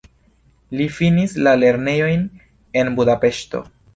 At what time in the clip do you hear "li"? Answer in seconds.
0.79-0.87